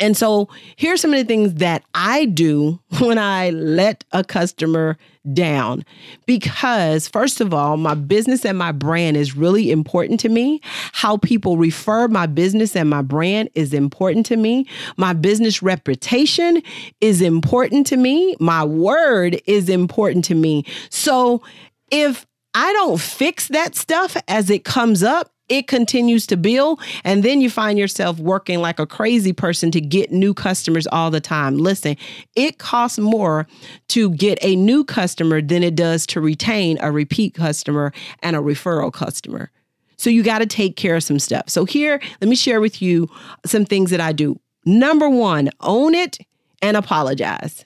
And 0.00 0.16
so 0.16 0.48
here's 0.76 1.00
some 1.00 1.12
of 1.12 1.18
the 1.18 1.24
things 1.24 1.54
that 1.54 1.84
I 1.94 2.24
do 2.24 2.80
when 3.00 3.18
I 3.18 3.50
let 3.50 4.04
a 4.12 4.24
customer 4.24 4.96
down. 5.34 5.84
Because, 6.26 7.06
first 7.06 7.40
of 7.40 7.52
all, 7.52 7.76
my 7.76 7.94
business 7.94 8.44
and 8.44 8.56
my 8.56 8.72
brand 8.72 9.18
is 9.18 9.36
really 9.36 9.70
important 9.70 10.18
to 10.20 10.30
me. 10.30 10.60
How 10.92 11.18
people 11.18 11.58
refer 11.58 12.08
my 12.08 12.26
business 12.26 12.74
and 12.74 12.88
my 12.88 13.02
brand 13.02 13.50
is 13.54 13.74
important 13.74 14.24
to 14.26 14.36
me. 14.36 14.66
My 14.96 15.12
business 15.12 15.62
reputation 15.62 16.62
is 17.00 17.20
important 17.20 17.86
to 17.88 17.96
me. 17.98 18.34
My 18.40 18.64
word 18.64 19.40
is 19.46 19.68
important 19.68 20.24
to 20.26 20.34
me. 20.34 20.64
So 20.88 21.42
if 21.90 22.26
I 22.54 22.72
don't 22.72 23.00
fix 23.00 23.48
that 23.48 23.76
stuff 23.76 24.16
as 24.26 24.50
it 24.50 24.64
comes 24.64 25.02
up, 25.02 25.32
it 25.50 25.66
continues 25.66 26.26
to 26.28 26.36
build. 26.36 26.80
And 27.04 27.22
then 27.22 27.42
you 27.42 27.50
find 27.50 27.78
yourself 27.78 28.18
working 28.18 28.60
like 28.60 28.78
a 28.78 28.86
crazy 28.86 29.34
person 29.34 29.70
to 29.72 29.80
get 29.80 30.10
new 30.10 30.32
customers 30.32 30.86
all 30.86 31.10
the 31.10 31.20
time. 31.20 31.58
Listen, 31.58 31.96
it 32.36 32.58
costs 32.58 32.98
more 32.98 33.46
to 33.88 34.10
get 34.10 34.38
a 34.42 34.56
new 34.56 34.84
customer 34.84 35.42
than 35.42 35.62
it 35.62 35.74
does 35.74 36.06
to 36.06 36.20
retain 36.20 36.78
a 36.80 36.90
repeat 36.90 37.34
customer 37.34 37.92
and 38.22 38.36
a 38.36 38.38
referral 38.38 38.92
customer. 38.92 39.50
So 39.96 40.08
you 40.08 40.22
got 40.22 40.38
to 40.38 40.46
take 40.46 40.76
care 40.76 40.96
of 40.96 41.02
some 41.02 41.18
stuff. 41.18 41.50
So 41.50 41.66
here, 41.66 42.00
let 42.22 42.28
me 42.28 42.36
share 42.36 42.60
with 42.60 42.80
you 42.80 43.10
some 43.44 43.66
things 43.66 43.90
that 43.90 44.00
I 44.00 44.12
do. 44.12 44.40
Number 44.64 45.10
one, 45.10 45.50
own 45.60 45.94
it 45.94 46.18
and 46.62 46.76
apologize. 46.76 47.64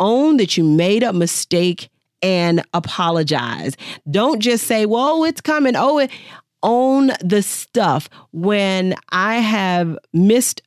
Own 0.00 0.38
that 0.38 0.56
you 0.56 0.64
made 0.64 1.04
a 1.04 1.12
mistake 1.12 1.88
and 2.24 2.64
apologize. 2.72 3.76
Don't 4.10 4.40
just 4.40 4.66
say, 4.66 4.86
"Well, 4.86 5.24
it's 5.24 5.40
coming." 5.42 5.76
Oh, 5.76 5.98
it, 5.98 6.10
own 6.64 7.12
the 7.20 7.42
stuff. 7.42 8.08
When 8.32 8.96
I 9.10 9.36
have 9.36 9.96
missed 10.12 10.62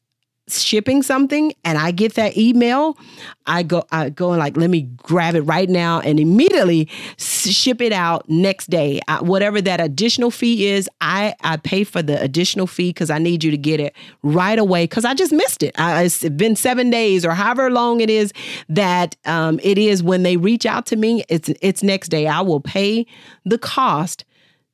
shipping 0.50 1.04
something 1.04 1.54
and 1.66 1.77
I 1.77 1.92
get 1.92 2.13
that 2.13 2.38
email, 2.38 2.98
I 3.46 3.63
go 3.63 3.86
I 3.92 4.10
go 4.10 4.32
and 4.32 4.39
like 4.39 4.56
let 4.56 4.70
me 4.70 4.84
grab 4.98 5.36
it 5.36 5.42
right 5.42 5.70
now 5.70 6.00
and 6.00 6.20
immediately 6.20 6.89
ship 7.18 7.82
it 7.82 7.92
out 7.92 8.30
next 8.30 8.70
day. 8.70 9.00
I, 9.08 9.22
whatever 9.22 9.62
that 9.62 9.82
additional 9.82 10.32
fee 10.32 10.68
is, 10.68 10.89
I 11.01 11.34
I 11.44 11.58
pay 11.58 11.84
for 11.84 12.01
the 12.01 12.22
additional 12.22 12.68
fee 12.68 12.89
because 12.89 13.10
I 13.10 13.18
need 13.18 13.44
you 13.44 13.51
to 13.51 13.58
get 13.58 13.80
it 13.80 13.94
right 14.24 14.58
away 14.58 14.84
because 14.84 15.06
I 15.06 15.13
just 15.13 15.34
missed 15.34 15.63
it. 15.63 15.77
I, 15.80 16.04
it's 16.04 16.27
been 16.30 16.56
seven 16.56 16.89
days 16.89 17.25
or 17.25 17.32
however 17.32 17.70
long 17.70 18.00
it 18.01 18.10
is 18.10 18.32
that 18.70 19.16
um, 19.25 19.60
it 19.63 19.77
is 19.77 20.01
when 20.01 20.24
they 20.24 20.38
reach 20.38 20.66
out 20.66 20.86
to 20.88 20.96
me. 20.96 21.24
It's 21.30 21.50
it's 21.62 21.84
next 21.84 22.10
day. 22.10 22.27
I 22.27 22.42
will 22.42 22.62
pay 22.62 23.06
the 23.46 23.58
cost 23.58 24.24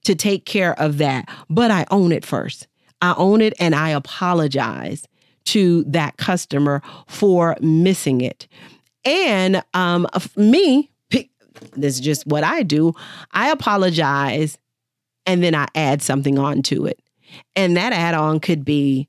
to 0.03 0.15
take 0.15 0.45
care 0.45 0.79
of 0.79 0.97
that. 0.97 1.29
But 1.49 1.71
I 1.71 1.85
own 1.91 2.11
it 2.11 2.25
first. 2.25 2.67
I 3.01 3.13
own 3.17 3.41
it 3.41 3.53
and 3.59 3.75
I 3.75 3.89
apologize 3.89 5.07
to 5.45 5.83
that 5.85 6.17
customer 6.17 6.81
for 7.07 7.57
missing 7.61 8.21
it. 8.21 8.47
And 9.05 9.61
um, 9.73 10.07
me, 10.37 10.89
this 11.75 11.95
is 11.95 11.99
just 11.99 12.25
what 12.25 12.43
I 12.43 12.63
do. 12.63 12.93
I 13.31 13.51
apologize 13.51 14.57
and 15.25 15.43
then 15.43 15.55
I 15.55 15.67
add 15.75 16.01
something 16.01 16.39
on 16.39 16.61
to 16.63 16.85
it. 16.85 16.99
And 17.55 17.77
that 17.77 17.93
add 17.93 18.15
on 18.15 18.39
could 18.39 18.63
be 18.63 19.07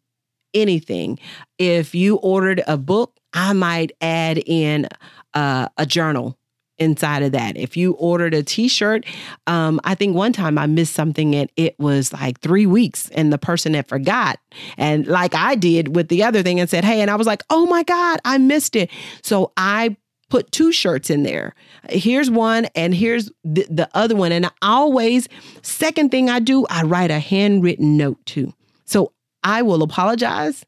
anything. 0.52 1.18
If 1.58 1.94
you 1.94 2.16
ordered 2.16 2.62
a 2.66 2.76
book, 2.76 3.18
I 3.32 3.52
might 3.52 3.92
add 4.00 4.38
in 4.46 4.88
uh, 5.34 5.68
a 5.76 5.86
journal 5.86 6.38
inside 6.78 7.22
of 7.22 7.32
that. 7.32 7.56
If 7.56 7.76
you 7.76 7.92
ordered 7.92 8.34
a 8.34 8.42
t-shirt, 8.42 9.04
um, 9.46 9.80
I 9.84 9.94
think 9.94 10.16
one 10.16 10.32
time 10.32 10.58
I 10.58 10.66
missed 10.66 10.94
something 10.94 11.34
and 11.34 11.50
it 11.56 11.78
was 11.78 12.12
like 12.12 12.40
three 12.40 12.66
weeks 12.66 13.08
and 13.10 13.32
the 13.32 13.38
person 13.38 13.74
had 13.74 13.86
forgot. 13.86 14.38
And 14.76 15.06
like 15.06 15.34
I 15.34 15.54
did 15.54 15.94
with 15.94 16.08
the 16.08 16.22
other 16.22 16.42
thing 16.42 16.60
and 16.60 16.68
said, 16.68 16.84
hey, 16.84 17.00
and 17.00 17.10
I 17.10 17.16
was 17.16 17.26
like, 17.26 17.42
oh 17.50 17.66
my 17.66 17.82
God, 17.82 18.20
I 18.24 18.38
missed 18.38 18.76
it. 18.76 18.90
So 19.22 19.52
I 19.56 19.96
put 20.30 20.50
two 20.50 20.72
shirts 20.72 21.10
in 21.10 21.22
there. 21.22 21.54
Here's 21.88 22.30
one 22.30 22.66
and 22.74 22.94
here's 22.94 23.30
the, 23.44 23.66
the 23.70 23.88
other 23.94 24.16
one. 24.16 24.32
And 24.32 24.46
I 24.46 24.50
always, 24.62 25.28
second 25.62 26.10
thing 26.10 26.28
I 26.28 26.40
do, 26.40 26.66
I 26.68 26.82
write 26.82 27.10
a 27.10 27.18
handwritten 27.18 27.96
note 27.96 28.24
too. 28.26 28.52
So 28.84 29.12
I 29.42 29.62
will 29.62 29.82
apologize 29.82 30.64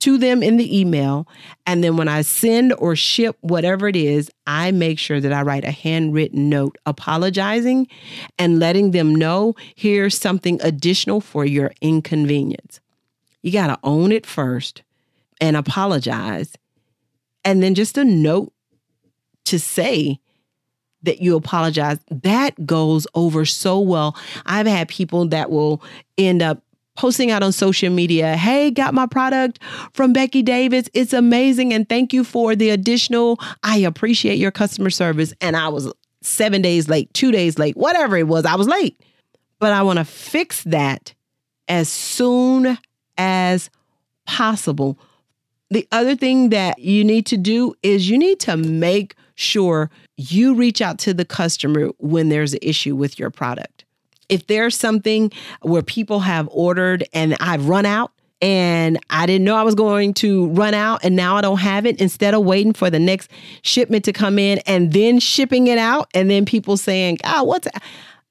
to 0.00 0.16
them 0.18 0.42
in 0.42 0.56
the 0.56 0.78
email. 0.78 1.26
And 1.66 1.82
then 1.82 1.96
when 1.96 2.08
I 2.08 2.22
send 2.22 2.72
or 2.78 2.94
ship 2.94 3.36
whatever 3.40 3.88
it 3.88 3.96
is, 3.96 4.30
I 4.46 4.70
make 4.70 4.98
sure 4.98 5.20
that 5.20 5.32
I 5.32 5.42
write 5.42 5.64
a 5.64 5.70
handwritten 5.70 6.48
note 6.48 6.76
apologizing 6.86 7.88
and 8.38 8.58
letting 8.58 8.92
them 8.92 9.14
know 9.14 9.54
here's 9.74 10.16
something 10.16 10.60
additional 10.62 11.20
for 11.20 11.44
your 11.44 11.72
inconvenience. 11.80 12.80
You 13.42 13.52
got 13.52 13.68
to 13.68 13.78
own 13.82 14.12
it 14.12 14.26
first 14.26 14.82
and 15.40 15.56
apologize. 15.56 16.54
And 17.44 17.62
then 17.62 17.74
just 17.74 17.98
a 17.98 18.04
note 18.04 18.52
to 19.46 19.58
say, 19.58 20.20
that 21.02 21.20
you 21.20 21.36
apologize, 21.36 21.98
that 22.10 22.66
goes 22.66 23.06
over 23.14 23.44
so 23.44 23.78
well. 23.78 24.16
I've 24.46 24.66
had 24.66 24.88
people 24.88 25.28
that 25.28 25.50
will 25.50 25.82
end 26.16 26.42
up 26.42 26.62
posting 26.98 27.30
out 27.30 27.44
on 27.44 27.52
social 27.52 27.90
media, 27.90 28.36
hey, 28.36 28.72
got 28.72 28.92
my 28.92 29.06
product 29.06 29.60
from 29.94 30.12
Becky 30.12 30.42
Davis. 30.42 30.90
It's 30.94 31.12
amazing. 31.12 31.72
And 31.72 31.88
thank 31.88 32.12
you 32.12 32.24
for 32.24 32.56
the 32.56 32.70
additional. 32.70 33.38
I 33.62 33.78
appreciate 33.78 34.36
your 34.36 34.50
customer 34.50 34.90
service. 34.90 35.32
And 35.40 35.56
I 35.56 35.68
was 35.68 35.90
seven 36.22 36.60
days 36.60 36.88
late, 36.88 37.14
two 37.14 37.30
days 37.30 37.56
late, 37.56 37.76
whatever 37.76 38.16
it 38.16 38.26
was, 38.26 38.44
I 38.44 38.56
was 38.56 38.66
late. 38.66 39.00
But 39.60 39.72
I 39.72 39.82
want 39.82 40.00
to 40.00 40.04
fix 40.04 40.64
that 40.64 41.14
as 41.68 41.88
soon 41.88 42.76
as 43.16 43.70
possible. 44.26 44.98
The 45.70 45.86
other 45.92 46.16
thing 46.16 46.48
that 46.50 46.80
you 46.80 47.04
need 47.04 47.26
to 47.26 47.36
do 47.36 47.74
is 47.84 48.10
you 48.10 48.18
need 48.18 48.40
to 48.40 48.56
make 48.56 49.14
sure 49.36 49.88
you 50.16 50.52
reach 50.52 50.82
out 50.82 50.98
to 50.98 51.14
the 51.14 51.24
customer 51.24 51.90
when 51.98 52.28
there's 52.28 52.54
an 52.54 52.60
issue 52.60 52.96
with 52.96 53.20
your 53.20 53.30
product 53.30 53.84
if 54.28 54.46
there's 54.46 54.76
something 54.76 55.32
where 55.62 55.82
people 55.82 56.20
have 56.20 56.48
ordered 56.50 57.04
and 57.12 57.36
I've 57.40 57.68
run 57.68 57.86
out 57.86 58.12
and 58.40 58.98
I 59.10 59.26
didn't 59.26 59.44
know 59.44 59.56
I 59.56 59.62
was 59.62 59.74
going 59.74 60.14
to 60.14 60.48
run 60.48 60.74
out 60.74 61.00
and 61.02 61.16
now 61.16 61.36
I 61.36 61.40
don't 61.40 61.58
have 61.58 61.86
it, 61.86 62.00
instead 62.00 62.34
of 62.34 62.44
waiting 62.44 62.72
for 62.72 62.88
the 62.90 62.98
next 63.00 63.30
shipment 63.62 64.04
to 64.04 64.12
come 64.12 64.38
in 64.38 64.58
and 64.66 64.92
then 64.92 65.18
shipping 65.18 65.66
it 65.66 65.78
out 65.78 66.08
and 66.14 66.30
then 66.30 66.44
people 66.44 66.76
saying, 66.76 67.18
"Oh, 67.24 67.44
what's 67.44 67.64
that? 67.64 67.82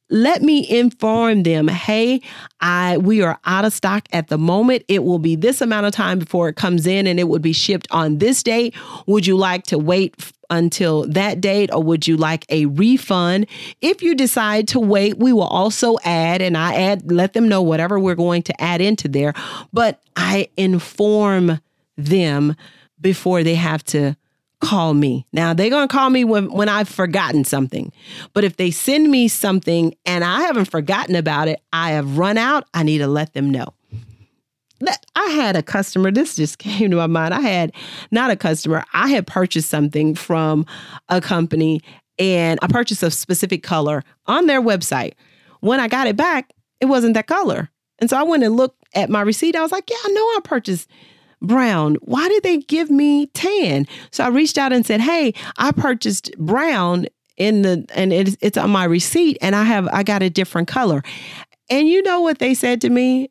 let 0.10 0.42
me 0.42 0.68
inform 0.70 1.44
them 1.44 1.68
hey 1.68 2.22
i 2.62 2.98
we 3.00 3.22
are 3.22 3.38
out 3.46 3.66
of 3.66 3.74
stock 3.74 4.08
at 4.13 4.30
the 4.30 4.38
moment 4.38 4.84
it 4.88 5.04
will 5.04 5.20
be 5.20 5.36
this 5.36 5.60
amount 5.60 5.86
of 5.86 5.92
time 5.92 6.18
before 6.20 6.48
it 6.48 6.56
comes 6.56 6.88
in 6.88 7.06
and 7.06 7.20
it 7.20 7.27
would 7.27 7.42
be 7.42 7.51
shipped 7.51 7.88
on 7.92 8.18
this 8.20 8.42
date 8.42 8.74
would 9.06 9.27
you 9.27 9.36
like 9.36 9.63
to 9.63 9.77
wait 9.77 10.16
until 10.50 11.08
that 11.08 11.42
date 11.42 11.72
or 11.74 11.82
would 11.82 12.08
you 12.08 12.18
like 12.18 12.46
a 12.50 12.66
refund? 12.66 13.48
If 13.82 14.01
you 14.01 14.16
decide 14.16 14.68
to 14.70 14.80
wait, 14.80 15.18
we 15.18 15.34
will 15.34 15.44
also 15.44 15.98
add 16.04 16.42
and 16.42 16.58
I 16.58 16.75
add 16.75 17.12
let 17.12 17.34
them 17.34 17.48
know 17.48 17.62
whatever 17.62 18.00
we're 18.00 18.16
going 18.16 18.44
to 18.44 18.62
add 18.62 18.82
into 18.82 19.08
there, 19.08 19.34
but 19.74 20.01
I 20.16 20.50
inform 20.58 21.60
them 21.98 22.56
before 23.00 23.44
they 23.44 23.56
have 23.56 23.84
to 23.86 24.16
call 24.60 24.94
me. 24.94 25.27
Now 25.32 25.54
they're 25.54 25.70
going 25.70 25.88
to 25.88 25.92
call 25.92 26.10
me 26.10 26.24
when 26.24 26.51
when 26.51 26.70
I've 26.70 26.89
forgotten 26.89 27.44
something. 27.44 27.92
But 28.34 28.44
if 28.44 28.58
they 28.58 28.72
send 28.72 29.10
me 29.10 29.27
something 29.27 29.96
and 30.06 30.24
I 30.24 30.42
haven't 30.42 30.66
forgotten 30.66 31.16
about 31.16 31.48
it, 31.48 31.62
I 31.72 31.92
have 31.92 32.18
run 32.18 32.38
out, 32.38 32.66
I 32.74 32.84
need 32.84 33.00
to 33.00 33.08
let 33.08 33.34
them 33.34 33.51
know. 33.51 33.74
I 35.15 35.25
had 35.31 35.55
a 35.55 35.63
customer, 35.63 36.12
this 36.12 36.36
just 36.36 36.57
came 36.60 36.91
to 36.91 36.98
my 36.98 37.07
mind. 37.07 37.34
I 37.34 37.41
had 37.41 37.74
not 38.12 38.31
a 38.31 38.36
customer, 38.36 38.84
I 38.93 39.10
had 39.10 39.27
purchased 39.27 39.69
something 39.69 40.15
from 40.15 40.65
a 41.10 41.22
company 41.22 41.81
and 42.19 42.60
I 42.62 42.67
purchased 42.67 43.03
a 43.03 43.12
specific 43.12 43.63
color 43.63 44.03
on 44.25 44.48
their 44.48 44.62
website. 44.62 45.13
When 45.60 45.79
I 45.79 45.88
got 45.88 46.07
it 46.07 46.15
back, 46.15 46.51
it 46.79 46.86
wasn't 46.86 47.13
that 47.15 47.27
color. 47.27 47.69
And 48.00 48.10
so 48.10 48.17
I 48.17 48.24
went 48.24 48.43
and 48.43 48.55
looked 48.55 48.84
at 48.93 49.10
my 49.10 49.22
receipt. 49.22 49.55
I 49.55 49.62
was 49.62 49.72
like, 49.72 49.89
yeah, 49.89 49.98
I 50.03 50.10
know 50.10 50.22
I 50.22 50.39
purchased 50.43 50.89
brown. 51.41 51.96
Why 52.01 52.27
did 52.29 52.43
they 52.43 52.57
give 52.57 52.89
me 52.89 53.27
tan? 53.27 53.88
So 54.12 54.24
I 54.24 54.29
reached 54.29 54.57
out 54.57 54.74
and 54.74 54.86
said, 54.86 55.01
hey, 55.01 55.34
I 55.57 55.72
purchased 55.72 56.31
brown 56.38 57.07
in 57.38 57.62
the 57.62 57.86
and 57.93 58.12
it's, 58.12 58.36
it's 58.41 58.57
on 58.57 58.72
my 58.72 58.84
receipt 58.84 59.38
and 59.41 59.55
I 59.55 59.63
have 59.63 59.88
I 59.89 60.03
got 60.03 60.24
a 60.24 60.29
different 60.29 60.67
color. 60.67 61.03
And 61.69 61.88
you 61.88 62.01
know 62.01 62.22
what 62.22 62.39
they 62.39 62.53
said 62.53 62.81
to 62.81 62.89
me? 62.89 63.29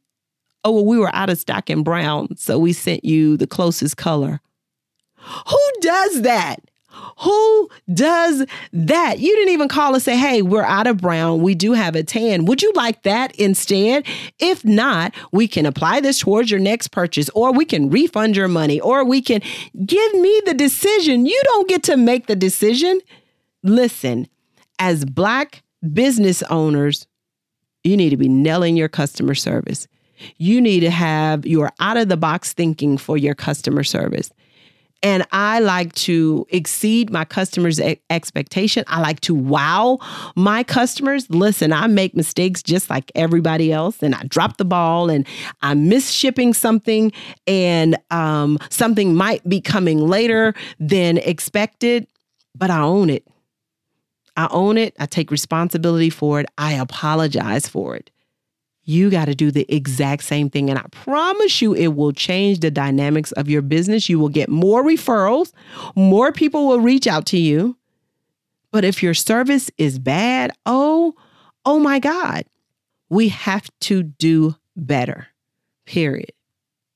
Oh, 0.66 0.72
well, 0.72 0.84
we 0.84 0.98
were 0.98 1.14
out 1.14 1.30
of 1.30 1.38
stock 1.38 1.70
in 1.70 1.84
brown, 1.84 2.36
so 2.36 2.58
we 2.58 2.72
sent 2.72 3.04
you 3.04 3.36
the 3.36 3.46
closest 3.46 3.96
color. 3.96 4.40
Who 5.46 5.70
does 5.80 6.22
that? 6.22 6.56
Who 7.20 7.70
does 7.94 8.44
that? 8.72 9.20
You 9.20 9.36
didn't 9.36 9.52
even 9.52 9.68
call 9.68 9.94
us 9.94 10.08
and 10.08 10.16
say, 10.16 10.16
hey, 10.16 10.42
we're 10.42 10.64
out 10.64 10.88
of 10.88 10.96
brown. 10.96 11.40
We 11.40 11.54
do 11.54 11.72
have 11.74 11.94
a 11.94 12.02
tan. 12.02 12.46
Would 12.46 12.62
you 12.62 12.72
like 12.74 13.04
that 13.04 13.32
instead? 13.36 14.08
If 14.40 14.64
not, 14.64 15.14
we 15.30 15.46
can 15.46 15.66
apply 15.66 16.00
this 16.00 16.18
towards 16.18 16.50
your 16.50 16.58
next 16.58 16.88
purchase, 16.88 17.28
or 17.28 17.52
we 17.52 17.64
can 17.64 17.88
refund 17.88 18.34
your 18.34 18.48
money, 18.48 18.80
or 18.80 19.04
we 19.04 19.22
can 19.22 19.42
give 19.84 20.14
me 20.14 20.42
the 20.46 20.54
decision. 20.54 21.26
You 21.26 21.40
don't 21.44 21.68
get 21.68 21.84
to 21.84 21.96
make 21.96 22.26
the 22.26 22.34
decision. 22.34 23.00
Listen, 23.62 24.26
as 24.80 25.04
Black 25.04 25.62
business 25.92 26.42
owners, 26.44 27.06
you 27.84 27.96
need 27.96 28.10
to 28.10 28.16
be 28.16 28.28
nailing 28.28 28.76
your 28.76 28.88
customer 28.88 29.36
service. 29.36 29.86
You 30.38 30.60
need 30.60 30.80
to 30.80 30.90
have 30.90 31.46
your 31.46 31.72
out 31.80 31.96
of 31.96 32.08
the 32.08 32.16
box 32.16 32.52
thinking 32.52 32.98
for 32.98 33.16
your 33.16 33.34
customer 33.34 33.84
service. 33.84 34.30
And 35.02 35.26
I 35.30 35.60
like 35.60 35.92
to 35.94 36.46
exceed 36.50 37.10
my 37.10 37.24
customers' 37.24 37.78
expectation. 38.10 38.82
I 38.86 39.00
like 39.00 39.20
to 39.20 39.34
wow 39.34 39.98
my 40.34 40.62
customers. 40.62 41.28
Listen, 41.28 41.72
I 41.72 41.86
make 41.86 42.16
mistakes 42.16 42.62
just 42.62 42.88
like 42.88 43.12
everybody 43.14 43.72
else, 43.72 44.02
and 44.02 44.14
I 44.14 44.22
drop 44.24 44.56
the 44.56 44.64
ball, 44.64 45.10
and 45.10 45.26
I 45.60 45.74
miss 45.74 46.10
shipping 46.10 46.54
something, 46.54 47.12
and 47.46 47.96
um, 48.10 48.58
something 48.70 49.14
might 49.14 49.46
be 49.48 49.60
coming 49.60 50.08
later 50.08 50.54
than 50.80 51.18
expected, 51.18 52.06
but 52.54 52.70
I 52.70 52.80
own 52.80 53.10
it. 53.10 53.26
I 54.36 54.48
own 54.50 54.76
it. 54.78 54.96
I 54.98 55.06
take 55.06 55.30
responsibility 55.30 56.10
for 56.10 56.40
it. 56.40 56.46
I 56.58 56.72
apologize 56.72 57.68
for 57.68 57.96
it 57.96 58.10
you 58.86 59.10
got 59.10 59.26
to 59.26 59.34
do 59.34 59.50
the 59.50 59.66
exact 59.68 60.22
same 60.22 60.48
thing. 60.48 60.70
And 60.70 60.78
I 60.78 60.84
promise 60.92 61.60
you, 61.60 61.74
it 61.74 61.88
will 61.88 62.12
change 62.12 62.60
the 62.60 62.70
dynamics 62.70 63.32
of 63.32 63.50
your 63.50 63.60
business. 63.60 64.08
You 64.08 64.18
will 64.18 64.28
get 64.28 64.48
more 64.48 64.82
referrals, 64.82 65.52
more 65.94 66.32
people 66.32 66.66
will 66.68 66.80
reach 66.80 67.06
out 67.06 67.26
to 67.26 67.38
you. 67.38 67.76
But 68.70 68.84
if 68.84 69.02
your 69.02 69.14
service 69.14 69.70
is 69.76 69.98
bad, 69.98 70.52
oh, 70.66 71.14
oh 71.64 71.78
my 71.78 71.98
God, 71.98 72.44
we 73.08 73.28
have 73.28 73.68
to 73.80 74.02
do 74.02 74.54
better, 74.76 75.28
period. 75.84 76.32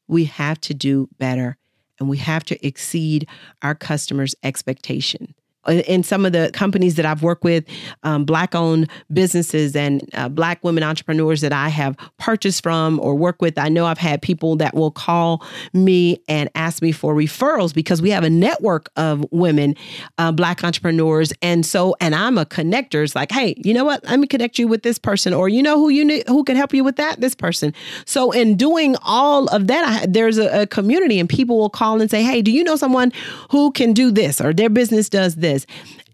We 0.07 0.27
have 0.27 0.61
to 0.63 0.75
do 0.75 1.09
better 1.19 1.57
and 1.99 2.09
we 2.09 2.19
have 2.19 2.45
to 2.45 2.67
exceed 2.67 3.29
our 3.63 3.75
customers' 3.75 4.35
expectation 4.43 5.35
in 5.69 6.03
some 6.03 6.25
of 6.25 6.33
the 6.33 6.51
companies 6.55 6.95
that 6.97 7.05
I've 7.05 7.23
worked 7.23 7.45
with, 7.45 7.65
um, 8.03 8.25
black 8.25 8.55
owned 8.55 8.91
businesses 9.13 9.77
and 9.77 10.09
uh, 10.15 10.29
black 10.29 10.65
women 10.65 10.83
entrepreneurs 10.83 11.43
that 11.43 11.53
I 11.53 11.69
have 11.69 11.97
purchased 12.19 12.63
from 12.63 12.99
or 13.01 13.15
work 13.15 13.43
with, 13.43 13.59
I 13.59 13.69
know 13.69 13.85
I've 13.85 13.99
had 13.99 14.23
people 14.23 14.57
that 14.57 14.75
will 14.75 14.91
call 14.91 15.45
me 15.75 16.23
and 16.29 16.49
ask 16.55 16.83
me 16.83 16.93
for 16.93 17.15
referrals 17.15 17.75
because 17.75 18.01
we 18.01 18.11
have 18.11 18.25
a 18.25 18.31
network 18.31 18.91
of 18.97 19.25
women, 19.31 19.77
uh, 20.19 20.33
black 20.33 20.65
entrepreneurs. 20.65 21.33
And 21.43 21.65
so, 21.67 21.95
and 22.01 22.15
I'm 22.15 22.39
a 22.39 22.47
connector. 22.47 23.05
It's 23.05 23.15
like, 23.15 23.31
hey, 23.31 23.55
you 23.59 23.75
know 23.75 23.85
what? 23.85 24.03
Let 24.05 24.19
me 24.19 24.27
connect 24.27 24.59
you 24.59 24.67
with 24.67 24.83
this 24.83 24.99
person, 24.99 25.35
or 25.35 25.49
you 25.49 25.63
know 25.63 25.77
who 25.77 25.91
you 25.91 26.05
need, 26.05 26.27
who 26.27 26.43
can 26.45 26.57
help 26.57 26.73
you 26.73 26.85
with 26.85 26.97
that? 26.97 27.21
This 27.21 27.35
person. 27.35 27.75
So, 28.07 28.31
in 28.31 28.57
doing 28.57 28.97
all 29.03 29.47
of 29.49 29.67
that, 29.67 29.85
I, 29.85 30.07
there's 30.07 30.39
a, 30.39 30.63
a 30.63 30.67
community, 30.67 31.21
and 31.21 31.29
people 31.29 31.59
will 31.59 31.71
call 31.71 32.01
and 32.01 32.11
say, 32.11 32.23
hey, 32.23 32.41
do 32.41 32.51
you 32.51 32.65
know 32.65 32.77
someone 32.77 33.13
who 33.51 33.73
can 33.73 33.93
do 33.93 34.11
this 34.11 34.41
or 34.41 34.53
their 34.53 34.71
business 34.71 35.09
does 35.09 35.37
this? 35.37 35.50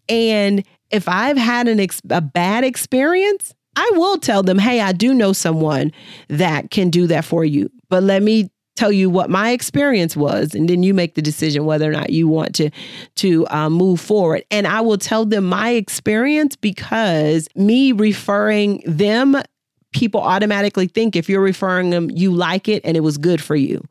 And 0.09 0.65
if 0.91 1.09
I've 1.09 1.37
had 1.37 1.69
an 1.69 1.81
ex- 1.81 2.03
a 2.11 2.21
bad 2.21 2.65
experience, 2.65 3.55
I 3.77 3.91
will 3.95 4.19
tell 4.19 4.43
them, 4.43 4.59
hey, 4.59 4.81
I 4.81 4.93
do 4.93 5.13
know 5.13 5.33
someone 5.33 5.93
that 6.29 6.71
can 6.71 6.91
do 6.91 7.07
that 7.09 7.25
for 7.25 7.45
you. 7.45 7.71
But 7.89 8.03
let 8.03 8.23
me 8.23 8.51
tell 8.77 8.93
you 8.93 9.09
what 9.09 9.31
my 9.31 9.51
experience 9.51 10.17
was 10.17 10.55
and 10.55 10.69
then 10.69 10.83
you 10.83 10.93
make 10.95 11.15
the 11.15 11.23
decision 11.23 11.65
whether 11.65 11.89
or 11.89 11.93
not 11.93 12.11
you 12.11 12.29
want 12.29 12.55
to 12.55 12.71
to 13.15 13.47
uh, 13.49 13.71
move 13.71 13.99
forward 13.99 14.45
and 14.51 14.67
i 14.67 14.83
will 14.83 14.99
tell 14.99 15.25
them 15.25 15.45
my 15.45 15.71
experience 15.71 16.57
because 16.57 17.49
me 17.57 17.91
referring 17.93 18.83
them 18.87 19.35
people 19.97 20.21
automatically 20.21 20.87
think 20.87 21.17
if 21.17 21.27
you're 21.27 21.41
referring 21.41 21.89
them, 21.89 22.11
you 22.11 22.31
like 22.31 22.69
it 22.69 22.83
and 22.85 22.99
it 22.99 23.01
was 23.01 23.17
good 23.17 23.43
for 23.43 23.57
you. 23.57 23.83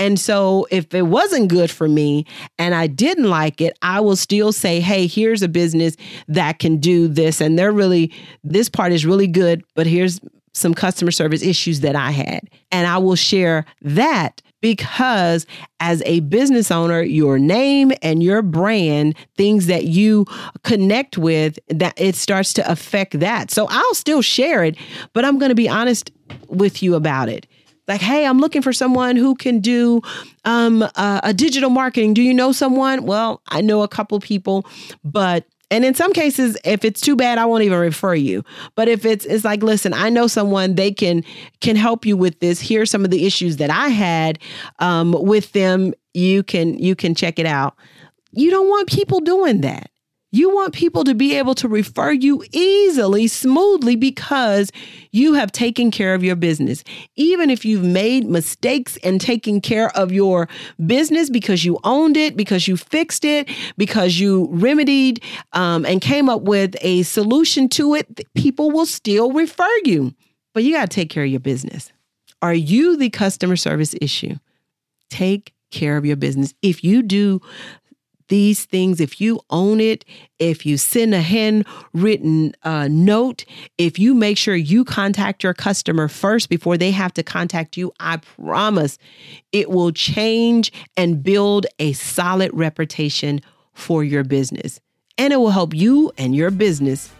And 0.00 0.18
so 0.18 0.66
if 0.72 0.92
it 0.92 1.02
wasn't 1.02 1.48
good 1.48 1.70
for 1.70 1.88
me 1.88 2.26
and 2.58 2.74
I 2.74 2.88
didn't 2.88 3.30
like 3.30 3.60
it, 3.60 3.78
I 3.80 4.00
will 4.00 4.16
still 4.16 4.50
say, 4.52 4.80
hey, 4.80 5.06
here's 5.06 5.42
a 5.42 5.48
business 5.48 5.96
that 6.26 6.58
can 6.58 6.78
do 6.78 7.06
this. 7.06 7.40
And 7.40 7.56
they're 7.56 7.70
really, 7.70 8.12
this 8.42 8.68
part 8.68 8.90
is 8.92 9.06
really 9.06 9.28
good, 9.28 9.62
but 9.76 9.86
here's 9.86 10.18
some 10.54 10.74
customer 10.74 11.12
service 11.12 11.42
issues 11.42 11.80
that 11.80 11.94
I 11.94 12.10
had. 12.10 12.50
And 12.72 12.88
I 12.88 12.98
will 12.98 13.14
share 13.14 13.64
that 13.82 14.42
because 14.64 15.46
as 15.78 16.02
a 16.06 16.20
business 16.20 16.70
owner, 16.70 17.02
your 17.02 17.38
name 17.38 17.92
and 18.00 18.22
your 18.22 18.40
brand, 18.40 19.14
things 19.36 19.66
that 19.66 19.84
you 19.84 20.24
connect 20.62 21.18
with, 21.18 21.58
that 21.68 21.92
it 21.98 22.14
starts 22.14 22.54
to 22.54 22.72
affect 22.72 23.20
that. 23.20 23.50
So 23.50 23.66
I'll 23.68 23.94
still 23.94 24.22
share 24.22 24.64
it, 24.64 24.78
but 25.12 25.22
I'm 25.22 25.38
going 25.38 25.50
to 25.50 25.54
be 25.54 25.68
honest 25.68 26.12
with 26.48 26.82
you 26.82 26.94
about 26.94 27.28
it. 27.28 27.46
Like 27.86 28.00
hey 28.00 28.24
i'm 28.24 28.38
looking 28.38 28.62
for 28.62 28.72
someone 28.72 29.14
who 29.14 29.34
can 29.34 29.60
do 29.60 30.00
um, 30.46 30.88
a 30.96 31.34
digital 31.36 31.68
marketing. 31.68 32.14
Do 32.14 32.22
you 32.22 32.32
know 32.32 32.50
someone? 32.50 33.04
Well 33.04 33.42
i 33.48 33.60
know 33.60 33.82
a 33.82 33.88
couple 33.88 34.18
people 34.20 34.64
but 35.04 35.44
and 35.74 35.84
in 35.84 35.92
some 35.92 36.12
cases, 36.12 36.56
if 36.64 36.84
it's 36.84 37.00
too 37.00 37.16
bad, 37.16 37.36
I 37.36 37.46
won't 37.46 37.64
even 37.64 37.80
refer 37.80 38.14
you. 38.14 38.44
But 38.76 38.86
if 38.86 39.04
it's 39.04 39.24
it's 39.24 39.44
like, 39.44 39.60
listen, 39.60 39.92
I 39.92 40.08
know 40.08 40.28
someone 40.28 40.76
they 40.76 40.92
can 40.92 41.24
can 41.60 41.74
help 41.74 42.06
you 42.06 42.16
with 42.16 42.38
this. 42.38 42.60
Here's 42.60 42.92
some 42.92 43.04
of 43.04 43.10
the 43.10 43.26
issues 43.26 43.56
that 43.56 43.70
I 43.70 43.88
had 43.88 44.38
um, 44.78 45.10
with 45.18 45.50
them. 45.50 45.92
You 46.12 46.44
can 46.44 46.78
you 46.78 46.94
can 46.94 47.16
check 47.16 47.40
it 47.40 47.46
out. 47.46 47.74
You 48.30 48.52
don't 48.52 48.68
want 48.68 48.88
people 48.88 49.18
doing 49.18 49.62
that. 49.62 49.90
You 50.34 50.52
want 50.52 50.74
people 50.74 51.04
to 51.04 51.14
be 51.14 51.36
able 51.36 51.54
to 51.54 51.68
refer 51.68 52.10
you 52.10 52.42
easily, 52.50 53.28
smoothly, 53.28 53.94
because 53.94 54.72
you 55.12 55.34
have 55.34 55.52
taken 55.52 55.92
care 55.92 56.12
of 56.12 56.24
your 56.24 56.34
business. 56.34 56.82
Even 57.14 57.50
if 57.50 57.64
you've 57.64 57.84
made 57.84 58.24
mistakes 58.24 58.98
and 59.04 59.20
taken 59.20 59.60
care 59.60 59.96
of 59.96 60.10
your 60.10 60.48
business 60.84 61.30
because 61.30 61.64
you 61.64 61.78
owned 61.84 62.16
it, 62.16 62.36
because 62.36 62.66
you 62.66 62.76
fixed 62.76 63.24
it, 63.24 63.48
because 63.76 64.18
you 64.18 64.48
remedied 64.50 65.22
um, 65.52 65.86
and 65.86 66.00
came 66.00 66.28
up 66.28 66.42
with 66.42 66.74
a 66.80 67.04
solution 67.04 67.68
to 67.68 67.94
it, 67.94 68.22
people 68.34 68.72
will 68.72 68.86
still 68.86 69.30
refer 69.30 69.70
you. 69.84 70.12
But 70.52 70.64
you 70.64 70.74
got 70.74 70.90
to 70.90 70.94
take 70.96 71.10
care 71.10 71.22
of 71.22 71.30
your 71.30 71.38
business. 71.38 71.92
Are 72.42 72.52
you 72.52 72.96
the 72.96 73.08
customer 73.08 73.54
service 73.54 73.94
issue? 74.00 74.34
Take 75.10 75.54
care 75.70 75.96
of 75.96 76.04
your 76.04 76.16
business. 76.16 76.54
If 76.60 76.82
you 76.82 77.02
do 77.02 77.40
these 78.34 78.64
things, 78.64 79.00
if 79.00 79.20
you 79.20 79.38
own 79.48 79.78
it, 79.78 80.04
if 80.40 80.66
you 80.66 80.76
send 80.76 81.14
a 81.14 81.20
handwritten 81.20 82.52
uh, 82.64 82.88
note, 82.90 83.44
if 83.78 83.96
you 83.96 84.12
make 84.12 84.36
sure 84.36 84.56
you 84.56 84.84
contact 84.84 85.44
your 85.44 85.54
customer 85.54 86.08
first 86.08 86.48
before 86.48 86.76
they 86.76 86.90
have 86.90 87.14
to 87.14 87.22
contact 87.22 87.76
you, 87.76 87.92
I 88.00 88.16
promise 88.16 88.98
it 89.52 89.70
will 89.70 89.92
change 89.92 90.72
and 90.96 91.22
build 91.22 91.66
a 91.78 91.92
solid 91.92 92.50
reputation 92.52 93.40
for 93.72 94.02
your 94.02 94.24
business. 94.24 94.80
And 95.16 95.32
it 95.32 95.36
will 95.36 95.50
help 95.50 95.72
you 95.72 96.10
and 96.18 96.34
your 96.34 96.50
business 96.50 97.12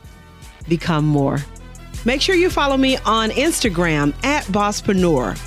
become 0.69 1.07
more. 1.07 1.39
Make 2.05 2.23
sure 2.23 2.35
you 2.35 2.51
follow 2.51 2.77
me 2.77 2.97
on 3.07 3.31
Instagram 3.31 4.13
at 4.25 4.43
Bosspreneur, 4.47 5.39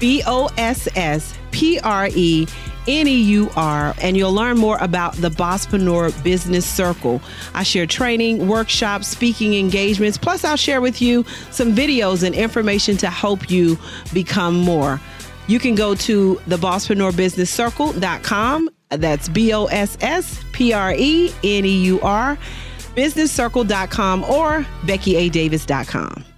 B 0.00 0.24
O 0.26 0.50
S 0.58 0.88
S 0.96 1.32
P 1.52 1.78
R 1.78 2.08
E 2.12 2.48
N 2.86 3.06
E 3.06 3.22
U 3.22 3.50
R, 3.56 3.94
and 4.00 4.16
you'll 4.16 4.32
learn 4.32 4.58
more 4.58 4.78
about 4.78 5.14
the 5.14 5.30
Bosspreneur 5.30 6.22
Business 6.22 6.66
Circle. 6.66 7.20
I 7.54 7.62
share 7.62 7.86
training, 7.86 8.48
workshops, 8.48 9.08
speaking 9.08 9.54
engagements, 9.54 10.18
plus, 10.18 10.44
I'll 10.44 10.56
share 10.56 10.80
with 10.80 11.00
you 11.00 11.24
some 11.50 11.74
videos 11.74 12.22
and 12.22 12.34
information 12.34 12.96
to 12.98 13.10
help 13.10 13.50
you 13.50 13.78
become 14.12 14.56
more. 14.56 15.00
You 15.46 15.58
can 15.58 15.74
go 15.74 15.94
to 15.94 16.40
the 16.46 16.56
Bosspreneur 16.56 17.16
That's 18.90 19.28
B 19.28 19.52
O 19.52 19.66
S 19.66 19.96
S 20.00 20.42
P 20.52 20.72
R 20.72 20.92
E 20.92 21.32
N 21.42 21.64
E 21.64 21.84
U 21.84 22.00
R, 22.00 22.36
businesscircle.com 22.96 24.24
or 24.24 24.66
BeckyADavis.com. 24.84 26.31